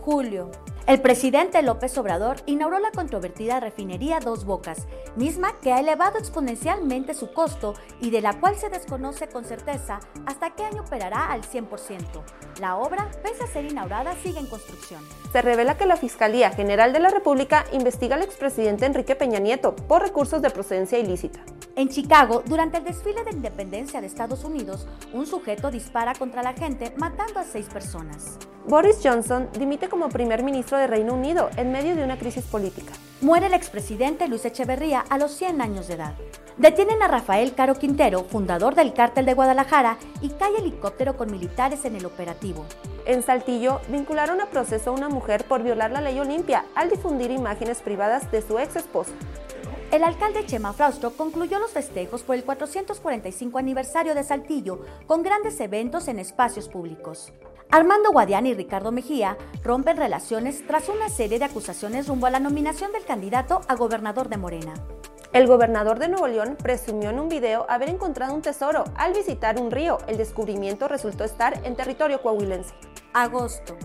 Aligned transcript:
Julio. 0.00 0.50
El 0.86 1.00
presidente 1.00 1.62
López 1.62 1.96
Obrador 1.98 2.38
inauguró 2.46 2.80
la 2.80 2.90
controvertida 2.90 3.60
refinería 3.60 4.18
Dos 4.18 4.44
Bocas, 4.44 4.88
misma 5.14 5.60
que 5.60 5.72
ha 5.72 5.78
elevado 5.78 6.18
exponencialmente 6.18 7.14
su 7.14 7.32
costo 7.32 7.74
y 8.00 8.10
de 8.10 8.20
la 8.20 8.40
cual 8.40 8.56
se 8.56 8.70
desconoce 8.70 9.28
con 9.28 9.44
certeza 9.44 10.00
hasta 10.26 10.50
qué 10.54 10.64
año 10.64 10.82
operará 10.82 11.30
al 11.30 11.42
100%. 11.42 11.68
La 12.60 12.76
obra, 12.76 13.10
pese 13.22 13.44
a 13.44 13.46
ser 13.46 13.66
inaugurada, 13.66 14.16
sigue 14.22 14.40
en 14.40 14.46
construcción. 14.46 15.00
Se 15.32 15.42
revela 15.42 15.76
que 15.76 15.86
la 15.86 15.96
Fiscalía 15.96 16.50
General 16.50 16.92
de 16.92 17.00
la 17.00 17.10
República 17.10 17.66
investiga 17.72 18.16
al 18.16 18.22
expresidente 18.22 18.86
Enrique 18.86 19.14
Peña 19.14 19.38
Nieto 19.38 19.76
por 19.76 20.02
recursos 20.02 20.42
de 20.42 20.50
procedencia 20.50 20.98
ilícita. 20.98 21.40
En 21.76 21.88
Chicago, 21.88 22.42
durante 22.46 22.78
el 22.78 22.84
desfile 22.84 23.22
de 23.24 23.30
independencia 23.30 24.00
de 24.00 24.06
Estados 24.06 24.44
Unidos, 24.44 24.86
un 25.12 25.26
sujeto 25.26 25.70
dispara 25.70 26.14
contra 26.14 26.42
la 26.42 26.52
gente 26.52 26.92
matando 26.96 27.38
a 27.38 27.44
seis 27.44 27.66
personas. 27.66 28.38
Boris 28.66 28.98
Johnson 29.02 29.48
dimite 29.58 29.88
como 29.88 30.08
primer 30.08 30.42
ministro 30.42 30.76
de 30.78 30.86
Reino 30.86 31.14
Unido 31.14 31.48
en 31.56 31.72
medio 31.72 31.96
de 31.96 32.04
una 32.04 32.18
crisis 32.18 32.44
política. 32.44 32.92
Muere 33.20 33.46
el 33.46 33.54
expresidente 33.54 34.28
Luis 34.28 34.44
Echeverría 34.44 35.00
a 35.08 35.18
los 35.18 35.32
100 35.32 35.60
años 35.60 35.88
de 35.88 35.94
edad. 35.94 36.14
Detienen 36.58 37.02
a 37.02 37.08
Rafael 37.08 37.54
Caro 37.54 37.74
Quintero, 37.74 38.24
fundador 38.24 38.74
del 38.74 38.92
cártel 38.92 39.24
de 39.24 39.34
Guadalajara, 39.34 39.96
y 40.20 40.28
cae 40.30 40.58
helicóptero 40.58 41.16
con 41.16 41.30
militares 41.30 41.84
en 41.84 41.96
el 41.96 42.04
operativo. 42.04 42.66
En 43.06 43.22
Saltillo, 43.22 43.80
vincularon 43.88 44.40
a 44.40 44.46
proceso 44.46 44.90
a 44.90 44.94
una 44.94 45.08
mujer 45.08 45.44
por 45.44 45.62
violar 45.62 45.90
la 45.90 46.02
ley 46.02 46.18
Olimpia 46.18 46.66
al 46.74 46.90
difundir 46.90 47.30
imágenes 47.30 47.80
privadas 47.80 48.30
de 48.30 48.42
su 48.42 48.58
ex 48.58 48.76
esposo. 48.76 49.12
El 49.90 50.04
alcalde 50.04 50.46
Chema 50.46 50.72
Fraustro 50.72 51.10
concluyó 51.10 51.58
los 51.58 51.72
festejos 51.72 52.22
por 52.22 52.36
el 52.36 52.44
445 52.44 53.58
aniversario 53.58 54.14
de 54.14 54.22
Saltillo 54.22 54.82
con 55.08 55.24
grandes 55.24 55.58
eventos 55.58 56.06
en 56.06 56.20
espacios 56.20 56.68
públicos. 56.68 57.32
Armando 57.72 58.12
Guadiana 58.12 58.48
y 58.48 58.54
Ricardo 58.54 58.92
Mejía 58.92 59.36
rompen 59.64 59.96
relaciones 59.96 60.64
tras 60.64 60.88
una 60.88 61.08
serie 61.08 61.40
de 61.40 61.46
acusaciones 61.46 62.06
rumbo 62.06 62.26
a 62.26 62.30
la 62.30 62.38
nominación 62.38 62.92
del 62.92 63.04
candidato 63.04 63.62
a 63.66 63.74
gobernador 63.74 64.28
de 64.28 64.36
Morena. 64.36 64.74
El 65.32 65.48
gobernador 65.48 65.98
de 65.98 66.08
Nuevo 66.08 66.28
León 66.28 66.56
presumió 66.62 67.10
en 67.10 67.18
un 67.18 67.28
video 67.28 67.66
haber 67.68 67.88
encontrado 67.88 68.32
un 68.32 68.42
tesoro 68.42 68.84
al 68.94 69.12
visitar 69.12 69.60
un 69.60 69.72
río. 69.72 69.98
El 70.06 70.18
descubrimiento 70.18 70.86
resultó 70.86 71.24
estar 71.24 71.60
en 71.64 71.74
territorio 71.74 72.22
coahuilense. 72.22 72.74
Agosto. 73.12 73.76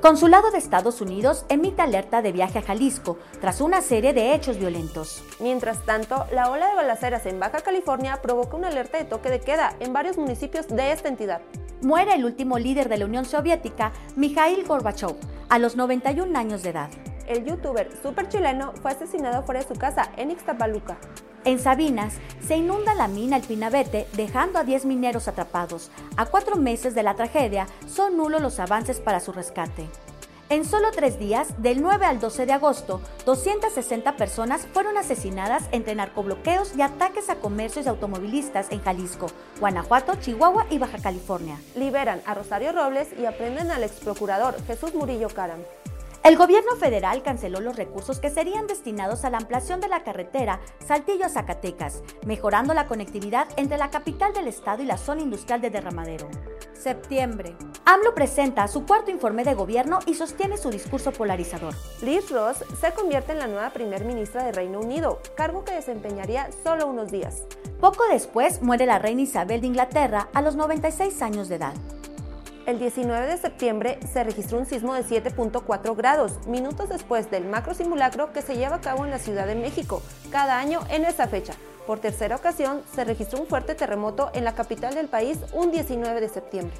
Consulado 0.00 0.50
de 0.50 0.58
Estados 0.58 1.00
Unidos 1.00 1.46
emite 1.48 1.80
alerta 1.80 2.20
de 2.20 2.30
viaje 2.30 2.58
a 2.58 2.62
Jalisco 2.62 3.18
tras 3.40 3.60
una 3.60 3.80
serie 3.80 4.12
de 4.12 4.34
hechos 4.34 4.58
violentos. 4.58 5.24
Mientras 5.40 5.84
tanto, 5.84 6.26
la 6.32 6.50
ola 6.50 6.68
de 6.68 6.74
balaceras 6.74 7.24
en 7.26 7.40
Baja 7.40 7.62
California 7.62 8.20
provoca 8.20 8.56
una 8.56 8.68
alerta 8.68 8.98
de 8.98 9.04
toque 9.04 9.30
de 9.30 9.40
queda 9.40 9.74
en 9.80 9.92
varios 9.92 10.18
municipios 10.18 10.68
de 10.68 10.92
esta 10.92 11.08
entidad. 11.08 11.40
Muere 11.82 12.14
el 12.14 12.24
último 12.24 12.58
líder 12.58 12.88
de 12.88 12.98
la 12.98 13.06
Unión 13.06 13.24
Soviética, 13.24 13.92
Mikhail 14.16 14.64
Gorbachev, 14.64 15.16
a 15.48 15.58
los 15.58 15.76
91 15.76 16.38
años 16.38 16.62
de 16.62 16.70
edad. 16.70 16.90
El 17.26 17.44
youtuber 17.44 17.90
super 18.02 18.28
chileno 18.28 18.72
fue 18.82 18.92
asesinado 18.92 19.42
fuera 19.44 19.60
de 19.60 19.66
su 19.66 19.74
casa 19.74 20.10
en 20.16 20.30
Ixtapaluca. 20.30 20.98
En 21.46 21.60
Sabinas 21.60 22.14
se 22.44 22.56
inunda 22.56 22.92
la 22.94 23.06
mina 23.06 23.36
El 23.36 23.44
Pinabete, 23.44 24.08
dejando 24.14 24.58
a 24.58 24.64
10 24.64 24.84
mineros 24.84 25.28
atrapados. 25.28 25.92
A 26.16 26.26
cuatro 26.26 26.56
meses 26.56 26.96
de 26.96 27.04
la 27.04 27.14
tragedia, 27.14 27.68
son 27.86 28.16
nulos 28.16 28.42
los 28.42 28.58
avances 28.58 28.98
para 28.98 29.20
su 29.20 29.30
rescate. 29.30 29.88
En 30.48 30.64
solo 30.64 30.90
tres 30.90 31.20
días, 31.20 31.62
del 31.62 31.82
9 31.82 32.04
al 32.04 32.18
12 32.18 32.46
de 32.46 32.52
agosto, 32.52 33.00
260 33.26 34.16
personas 34.16 34.66
fueron 34.72 34.98
asesinadas 34.98 35.62
entre 35.70 35.94
narcobloqueos 35.94 36.76
y 36.76 36.82
ataques 36.82 37.30
a 37.30 37.36
comercios 37.36 37.86
y 37.86 37.90
automovilistas 37.90 38.72
en 38.72 38.82
Jalisco, 38.82 39.28
Guanajuato, 39.60 40.16
Chihuahua 40.16 40.66
y 40.68 40.78
Baja 40.78 40.98
California. 40.98 41.60
Liberan 41.76 42.22
a 42.26 42.34
Rosario 42.34 42.72
Robles 42.72 43.06
y 43.16 43.24
aprenden 43.24 43.70
al 43.70 43.84
exprocurador 43.84 44.56
Jesús 44.66 44.94
Murillo 44.94 45.28
Caram. 45.28 45.60
El 46.26 46.36
gobierno 46.36 46.74
federal 46.74 47.22
canceló 47.22 47.60
los 47.60 47.76
recursos 47.76 48.18
que 48.18 48.30
serían 48.30 48.66
destinados 48.66 49.24
a 49.24 49.30
la 49.30 49.38
ampliación 49.38 49.80
de 49.80 49.86
la 49.86 50.02
carretera 50.02 50.58
Saltillo 50.84 51.28
Zacatecas, 51.28 52.02
mejorando 52.26 52.74
la 52.74 52.88
conectividad 52.88 53.46
entre 53.56 53.78
la 53.78 53.90
capital 53.90 54.32
del 54.32 54.48
estado 54.48 54.82
y 54.82 54.86
la 54.86 54.96
zona 54.96 55.22
industrial 55.22 55.60
de 55.60 55.70
Derramadero. 55.70 56.28
Septiembre. 56.72 57.54
AMLO 57.84 58.12
presenta 58.16 58.66
su 58.66 58.84
cuarto 58.84 59.12
informe 59.12 59.44
de 59.44 59.54
gobierno 59.54 60.00
y 60.04 60.14
sostiene 60.14 60.56
su 60.56 60.70
discurso 60.70 61.12
polarizador. 61.12 61.74
Liz 62.02 62.28
Ross 62.32 62.64
se 62.80 62.92
convierte 62.92 63.30
en 63.30 63.38
la 63.38 63.46
nueva 63.46 63.70
primer 63.70 64.04
ministra 64.04 64.42
de 64.42 64.50
Reino 64.50 64.80
Unido, 64.80 65.20
cargo 65.36 65.64
que 65.64 65.74
desempeñaría 65.74 66.50
solo 66.64 66.88
unos 66.88 67.12
días. 67.12 67.44
Poco 67.78 68.02
después 68.10 68.62
muere 68.62 68.84
la 68.84 68.98
reina 68.98 69.22
Isabel 69.22 69.60
de 69.60 69.68
Inglaterra 69.68 70.28
a 70.34 70.42
los 70.42 70.56
96 70.56 71.22
años 71.22 71.48
de 71.48 71.54
edad. 71.54 71.74
El 72.66 72.80
19 72.80 73.28
de 73.28 73.36
septiembre 73.36 74.00
se 74.12 74.24
registró 74.24 74.58
un 74.58 74.66
sismo 74.66 74.92
de 74.92 75.04
7.4 75.04 75.94
grados, 75.94 76.44
minutos 76.48 76.88
después 76.88 77.30
del 77.30 77.44
macro 77.44 77.74
simulacro 77.74 78.32
que 78.32 78.42
se 78.42 78.56
lleva 78.56 78.74
a 78.74 78.80
cabo 78.80 79.04
en 79.04 79.12
la 79.12 79.20
Ciudad 79.20 79.46
de 79.46 79.54
México, 79.54 80.02
cada 80.32 80.58
año 80.58 80.80
en 80.90 81.04
esa 81.04 81.28
fecha. 81.28 81.54
Por 81.86 82.00
tercera 82.00 82.34
ocasión, 82.34 82.82
se 82.92 83.04
registró 83.04 83.40
un 83.40 83.46
fuerte 83.46 83.76
terremoto 83.76 84.32
en 84.34 84.42
la 84.42 84.56
capital 84.56 84.96
del 84.96 85.06
país 85.06 85.38
un 85.52 85.70
19 85.70 86.20
de 86.20 86.28
septiembre. 86.28 86.74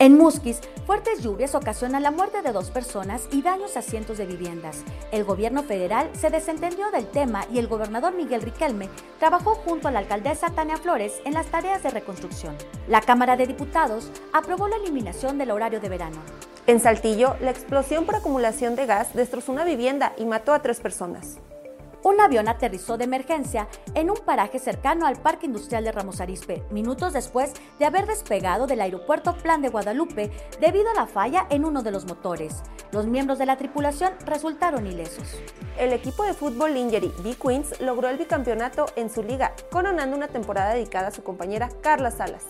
En 0.00 0.16
Musquis, 0.16 0.60
fuertes 0.86 1.22
lluvias 1.22 1.54
ocasionan 1.54 2.02
la 2.02 2.10
muerte 2.10 2.40
de 2.40 2.52
dos 2.52 2.70
personas 2.70 3.28
y 3.32 3.42
daños 3.42 3.76
a 3.76 3.82
cientos 3.82 4.16
de 4.16 4.24
viviendas. 4.24 4.78
El 5.12 5.24
gobierno 5.24 5.62
federal 5.62 6.08
se 6.18 6.30
desentendió 6.30 6.90
del 6.90 7.06
tema 7.06 7.44
y 7.52 7.58
el 7.58 7.68
gobernador 7.68 8.14
Miguel 8.14 8.40
Riquelme 8.40 8.88
trabajó 9.18 9.56
junto 9.56 9.88
a 9.88 9.90
la 9.90 9.98
alcaldesa 9.98 10.54
Tania 10.54 10.78
Flores 10.78 11.20
en 11.26 11.34
las 11.34 11.48
tareas 11.48 11.82
de 11.82 11.90
reconstrucción. 11.90 12.56
La 12.88 13.02
Cámara 13.02 13.36
de 13.36 13.46
Diputados 13.46 14.10
aprobó 14.32 14.68
la 14.68 14.76
eliminación 14.76 15.36
del 15.36 15.50
horario 15.50 15.80
de 15.80 15.90
verano. 15.90 16.16
En 16.66 16.80
Saltillo, 16.80 17.36
la 17.42 17.50
explosión 17.50 18.06
por 18.06 18.14
acumulación 18.14 18.76
de 18.76 18.86
gas 18.86 19.12
destrozó 19.12 19.52
una 19.52 19.64
vivienda 19.64 20.14
y 20.16 20.24
mató 20.24 20.54
a 20.54 20.62
tres 20.62 20.80
personas 20.80 21.36
un 22.02 22.20
avión 22.20 22.48
aterrizó 22.48 22.96
de 22.96 23.04
emergencia 23.04 23.68
en 23.94 24.10
un 24.10 24.16
paraje 24.16 24.58
cercano 24.58 25.06
al 25.06 25.20
Parque 25.20 25.46
Industrial 25.46 25.84
de 25.84 25.92
Ramos 25.92 26.20
Arizpe, 26.20 26.62
minutos 26.70 27.12
después 27.12 27.52
de 27.78 27.84
haber 27.84 28.06
despegado 28.06 28.66
del 28.66 28.80
aeropuerto 28.80 29.36
Plan 29.36 29.62
de 29.62 29.68
Guadalupe 29.68 30.30
debido 30.60 30.90
a 30.90 30.94
la 30.94 31.06
falla 31.06 31.46
en 31.50 31.64
uno 31.64 31.82
de 31.82 31.90
los 31.90 32.06
motores. 32.06 32.62
Los 32.92 33.06
miembros 33.06 33.38
de 33.38 33.46
la 33.46 33.56
tripulación 33.56 34.12
resultaron 34.24 34.86
ilesos. 34.86 35.40
El 35.78 35.92
equipo 35.92 36.24
de 36.24 36.34
fútbol 36.34 36.74
Lingerie 36.74 37.12
B-Queens 37.22 37.80
logró 37.80 38.08
el 38.08 38.18
bicampeonato 38.18 38.86
en 38.96 39.10
su 39.10 39.22
liga, 39.22 39.54
coronando 39.70 40.16
una 40.16 40.28
temporada 40.28 40.74
dedicada 40.74 41.08
a 41.08 41.12
su 41.12 41.22
compañera 41.22 41.68
Carla 41.82 42.10
Salas. 42.10 42.44